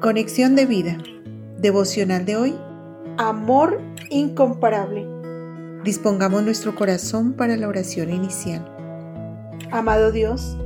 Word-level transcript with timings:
Conexión 0.00 0.56
de 0.56 0.64
vida. 0.64 0.96
Devocional 1.58 2.24
de 2.24 2.34
hoy. 2.34 2.54
Amor 3.18 3.82
incomparable. 4.08 5.06
Dispongamos 5.84 6.42
nuestro 6.42 6.74
corazón 6.74 7.34
para 7.34 7.54
la 7.58 7.68
oración 7.68 8.08
inicial. 8.10 8.64
Amado 9.70 10.10
Dios, 10.10 10.56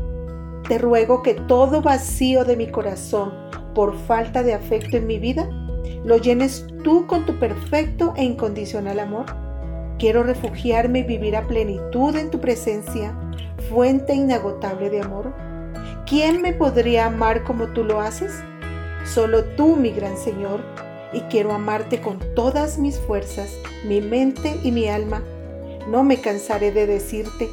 te 0.69 0.78
ruego 0.78 1.24
que 1.24 1.35
todo 1.35 1.83
vacío 1.83 2.44
de 2.44 2.56
mi 2.56 2.71
corazón 2.71 3.33
por 3.74 3.99
falta 4.06 4.44
de 4.44 4.54
afecto 4.54 4.99
en 4.99 5.08
mi 5.08 5.19
vida, 5.19 5.48
lo 6.04 6.16
llenes 6.16 6.64
tú 6.85 7.08
con 7.08 7.26
tu 7.26 7.37
perfecto 7.40 8.14
e 8.16 8.22
incondicional 8.22 9.01
amor. 9.01 9.26
Quiero 9.98 10.22
refugiarme 10.22 11.01
y 11.01 11.03
vivir 11.03 11.35
a 11.35 11.48
plenitud 11.48 12.14
en 12.14 12.30
tu 12.30 12.40
presencia, 12.40 13.19
fuente 13.69 14.14
inagotable 14.14 14.90
de 14.90 15.01
amor. 15.01 15.35
¿Quién 16.06 16.41
me 16.41 16.52
podría 16.52 17.06
amar 17.06 17.42
como 17.42 17.66
tú 17.73 17.82
lo 17.82 18.01
haces? 18.01 18.45
Solo 19.04 19.44
tú, 19.44 19.76
mi 19.76 19.90
gran 19.90 20.16
Señor, 20.16 20.60
y 21.12 21.20
quiero 21.22 21.52
amarte 21.52 22.00
con 22.00 22.18
todas 22.34 22.78
mis 22.78 22.98
fuerzas, 22.98 23.50
mi 23.86 24.00
mente 24.00 24.58
y 24.62 24.72
mi 24.72 24.88
alma. 24.88 25.22
No 25.88 26.02
me 26.02 26.20
cansaré 26.20 26.72
de 26.72 26.86
decirte, 26.86 27.50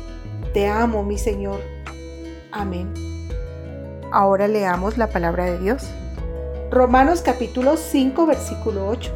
te 0.53 0.67
amo, 0.67 1.03
mi 1.03 1.17
Señor. 1.17 1.59
Amén. 2.51 2.93
Ahora 4.11 4.47
leamos 4.47 4.97
la 4.97 5.07
palabra 5.07 5.45
de 5.45 5.59
Dios. 5.59 5.87
Romanos 6.71 7.21
capítulo 7.21 7.75
5, 7.75 8.25
versículo 8.25 8.87
8. 8.87 9.11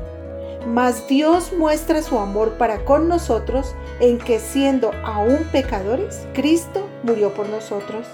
Mas 0.68 1.08
Dios 1.08 1.54
muestra 1.58 2.02
su 2.02 2.20
amor 2.20 2.58
para 2.58 2.84
con 2.86 3.08
nosotros 3.08 3.76
en 4.00 4.18
que 4.18 4.40
siendo 4.40 4.92
aún 5.06 5.40
pecadores, 5.52 6.28
Cristo 6.34 6.88
murió 7.04 7.34
por 7.34 7.48
nosotros. 7.50 8.06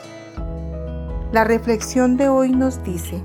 La 1.32 1.44
reflexión 1.44 2.18
de 2.18 2.28
hoy 2.30 2.52
nos 2.52 2.84
dice, 2.84 3.22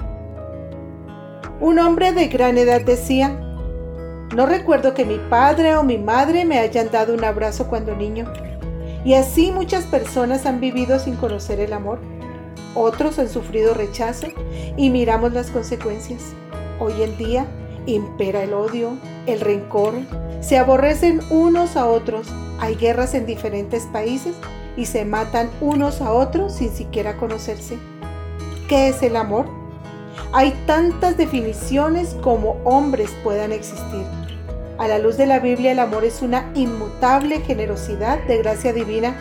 un 1.61 1.79
hombre 1.79 2.13
de 2.13 2.29
gran 2.29 2.59
edad 2.59 2.83
decía, 2.83 3.41
no 4.35 4.45
recuerdo 4.45 4.93
que 4.93 5.05
mi 5.05 5.19
padre 5.31 5.77
o 5.77 5.83
mi 5.83 5.99
madre 5.99 6.45
me 6.45 6.59
hayan 6.59 6.91
dado 6.91 7.15
un 7.15 7.25
abrazo 7.25 7.69
cuando 7.69 7.95
niño. 7.95 8.31
Y 9.05 9.15
así 9.15 9.53
muchas 9.53 9.85
personas 9.85 10.47
han 10.47 10.61
vivido 10.61 10.99
sin 10.99 11.17
conocer 11.17 11.61
el 11.61 11.73
amor. 11.73 12.01
Otros 12.75 13.19
han 13.19 13.29
sufrido 13.29 13.73
rechazo 13.73 14.27
y 14.77 14.91
miramos 14.91 15.33
las 15.33 15.51
consecuencias. 15.51 16.21
Hoy 16.79 17.03
en 17.03 17.17
día 17.17 17.47
impera 17.87 18.43
el 18.43 18.53
odio, 18.53 18.99
el 19.27 19.41
rencor, 19.41 19.95
se 20.41 20.59
aborrecen 20.59 21.21
unos 21.31 21.77
a 21.77 21.87
otros, 21.87 22.27
hay 22.59 22.75
guerras 22.75 23.15
en 23.15 23.27
diferentes 23.27 23.85
países 23.85 24.35
y 24.77 24.87
se 24.87 25.05
matan 25.05 25.51
unos 25.61 26.03
a 26.03 26.13
otros 26.13 26.55
sin 26.55 26.71
siquiera 26.71 27.17
conocerse. 27.17 27.79
¿Qué 28.69 28.89
es 28.89 29.03
el 29.03 29.17
amor? 29.17 29.56
Hay 30.33 30.53
tantas 30.67 31.17
definiciones 31.17 32.17
como 32.23 32.57
hombres 32.65 33.11
puedan 33.23 33.53
existir. 33.53 34.05
A 34.79 34.89
la 34.89 34.99
luz 34.99 35.17
de 35.17 35.27
la 35.27 35.39
Biblia 35.39 35.73
el 35.73 35.79
amor 35.79 36.05
es 36.05 36.21
una 36.21 36.51
inmutable 36.55 37.41
generosidad 37.41 38.19
de 38.25 38.39
gracia 38.39 38.73
divina 38.73 39.15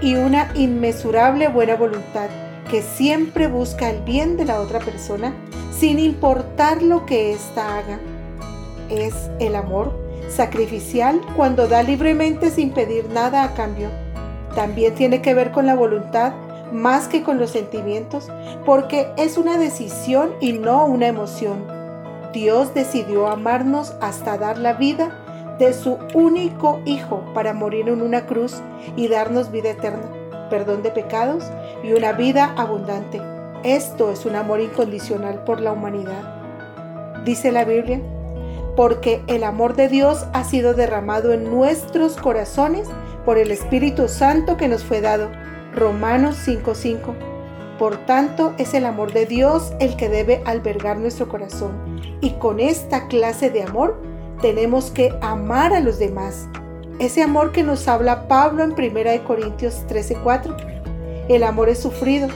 y 0.00 0.14
una 0.14 0.50
inmesurable 0.54 1.48
buena 1.48 1.76
voluntad 1.76 2.28
que 2.70 2.82
siempre 2.82 3.48
busca 3.48 3.90
el 3.90 4.02
bien 4.02 4.36
de 4.36 4.44
la 4.44 4.60
otra 4.60 4.78
persona 4.78 5.34
sin 5.72 5.98
importar 5.98 6.82
lo 6.82 7.04
que 7.06 7.32
ésta 7.32 7.78
haga. 7.78 7.98
Es 8.88 9.14
el 9.40 9.56
amor 9.56 9.92
sacrificial 10.28 11.20
cuando 11.36 11.66
da 11.66 11.82
libremente 11.82 12.50
sin 12.50 12.70
pedir 12.70 13.08
nada 13.10 13.42
a 13.42 13.54
cambio. 13.54 13.88
También 14.54 14.94
tiene 14.94 15.22
que 15.22 15.34
ver 15.34 15.50
con 15.50 15.66
la 15.66 15.74
voluntad 15.74 16.32
más 16.72 17.08
que 17.08 17.22
con 17.22 17.38
los 17.38 17.50
sentimientos, 17.50 18.28
porque 18.64 19.12
es 19.16 19.36
una 19.36 19.58
decisión 19.58 20.32
y 20.40 20.54
no 20.54 20.84
una 20.86 21.06
emoción. 21.06 21.66
Dios 22.32 22.72
decidió 22.74 23.28
amarnos 23.28 23.94
hasta 24.00 24.38
dar 24.38 24.58
la 24.58 24.72
vida 24.72 25.56
de 25.58 25.72
su 25.74 25.98
único 26.14 26.80
Hijo 26.84 27.22
para 27.34 27.52
morir 27.52 27.88
en 27.88 28.02
una 28.02 28.26
cruz 28.26 28.60
y 28.96 29.08
darnos 29.08 29.50
vida 29.50 29.70
eterna, 29.70 30.10
perdón 30.48 30.82
de 30.82 30.90
pecados 30.90 31.44
y 31.84 31.92
una 31.92 32.12
vida 32.12 32.54
abundante. 32.56 33.20
Esto 33.62 34.10
es 34.10 34.24
un 34.24 34.34
amor 34.34 34.60
incondicional 34.60 35.44
por 35.44 35.60
la 35.60 35.72
humanidad. 35.72 37.22
Dice 37.24 37.52
la 37.52 37.64
Biblia, 37.64 38.00
porque 38.74 39.22
el 39.26 39.44
amor 39.44 39.76
de 39.76 39.88
Dios 39.88 40.26
ha 40.32 40.44
sido 40.44 40.74
derramado 40.74 41.32
en 41.32 41.44
nuestros 41.44 42.16
corazones 42.16 42.88
por 43.24 43.38
el 43.38 43.50
Espíritu 43.50 44.08
Santo 44.08 44.56
que 44.56 44.68
nos 44.68 44.82
fue 44.82 45.00
dado 45.00 45.30
Romanos 45.74 46.36
5:5. 46.36 47.14
Por 47.78 47.96
tanto, 48.04 48.54
es 48.58 48.74
el 48.74 48.84
amor 48.84 49.12
de 49.12 49.24
Dios 49.26 49.72
el 49.80 49.96
que 49.96 50.08
debe 50.08 50.42
albergar 50.44 50.98
nuestro 50.98 51.28
corazón. 51.28 52.00
Y 52.20 52.32
con 52.32 52.60
esta 52.60 53.08
clase 53.08 53.50
de 53.50 53.62
amor 53.62 54.00
tenemos 54.42 54.90
que 54.90 55.14
amar 55.22 55.72
a 55.72 55.80
los 55.80 55.98
demás. 55.98 56.46
Ese 56.98 57.22
amor 57.22 57.52
que 57.52 57.62
nos 57.62 57.88
habla 57.88 58.28
Pablo 58.28 58.62
en 58.62 58.74
1 58.74 59.24
Corintios 59.24 59.86
13:4. 59.88 60.54
El 61.28 61.42
amor 61.42 61.70
es 61.70 61.78
sufrido, 61.78 62.28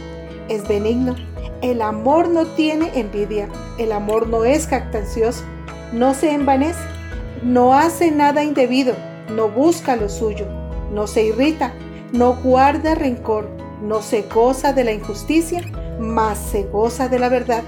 es 0.49 0.67
benigno. 0.67 1.15
El 1.61 1.83
amor 1.83 2.29
no 2.29 2.47
tiene 2.47 2.91
envidia. 2.95 3.49
El 3.79 3.93
amor 3.93 4.29
no 4.29 4.45
es 4.45 4.67
jactancioso. 4.67 5.45
No 5.93 6.15
se 6.15 6.33
envanece. 6.33 6.81
No 7.43 7.75
hace 7.75 8.11
nada 8.11 8.43
indebido. 8.43 8.95
No 9.35 9.49
busca 9.49 9.95
lo 9.95 10.09
suyo. 10.09 10.47
No 10.93 11.07
se 11.07 11.25
irrita 11.25 11.75
no 12.17 12.35
guarda 12.35 12.95
rencor, 12.95 13.49
no 13.83 14.01
se 14.01 14.23
goza 14.23 14.73
de 14.73 14.85
la 14.85 14.93
injusticia, 14.93 15.61
mas 16.01 16.39
se 16.39 16.65
goza 16.65 17.09
de 17.09 17.19
la 17.19 17.29
verdad. 17.29 17.63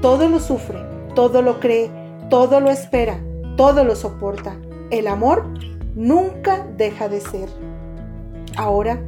Todo 0.00 0.28
lo 0.28 0.40
sufre, 0.40 0.78
todo 1.14 1.42
lo 1.42 1.60
cree, 1.60 1.90
todo 2.30 2.60
lo 2.60 2.70
espera, 2.70 3.20
todo 3.56 3.84
lo 3.84 3.94
soporta. 3.94 4.56
El 4.90 5.06
amor 5.06 5.44
nunca 5.94 6.66
deja 6.76 7.08
de 7.08 7.20
ser. 7.20 7.48
Ahora, 8.56 8.98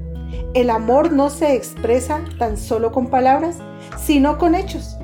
el 0.52 0.68
amor 0.68 1.12
no 1.12 1.30
se 1.30 1.54
expresa 1.54 2.20
tan 2.38 2.58
solo 2.58 2.92
con 2.92 3.08
palabras, 3.08 3.56
sino 3.98 4.36
con 4.36 4.54
hechos. 4.54 4.98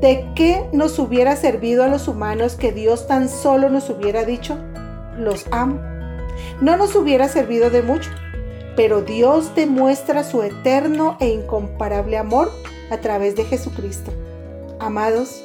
¿De 0.00 0.26
qué 0.34 0.66
nos 0.72 0.98
hubiera 0.98 1.36
servido 1.36 1.84
a 1.84 1.88
los 1.88 2.08
humanos 2.08 2.54
que 2.54 2.72
Dios 2.72 3.06
tan 3.06 3.28
solo 3.28 3.68
nos 3.68 3.90
hubiera 3.90 4.24
dicho, 4.24 4.56
los 5.18 5.44
amo? 5.50 5.78
No 6.62 6.78
nos 6.78 6.96
hubiera 6.96 7.28
servido 7.28 7.68
de 7.68 7.82
mucho 7.82 8.10
pero 8.80 9.02
Dios 9.02 9.54
demuestra 9.54 10.24
su 10.24 10.42
eterno 10.42 11.18
e 11.20 11.28
incomparable 11.28 12.16
amor 12.16 12.50
a 12.90 12.96
través 12.96 13.36
de 13.36 13.44
Jesucristo. 13.44 14.10
Amados, 14.78 15.44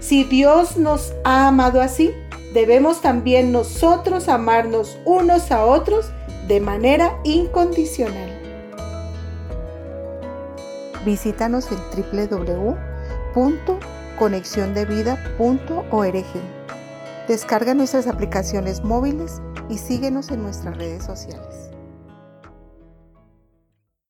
si 0.00 0.24
Dios 0.24 0.78
nos 0.78 1.12
ha 1.22 1.48
amado 1.48 1.82
así, 1.82 2.14
debemos 2.54 3.02
también 3.02 3.52
nosotros 3.52 4.30
amarnos 4.30 4.96
unos 5.04 5.52
a 5.52 5.66
otros 5.66 6.10
de 6.48 6.60
manera 6.60 7.20
incondicional. 7.24 8.30
Visítanos 11.04 11.68
en 11.70 11.76
www.conexiondevida.org. 13.34 16.24
Descarga 17.28 17.74
nuestras 17.74 18.06
aplicaciones 18.06 18.82
móviles 18.82 19.42
y 19.68 19.76
síguenos 19.76 20.30
en 20.30 20.42
nuestras 20.42 20.78
redes 20.78 21.04
sociales. 21.04 21.71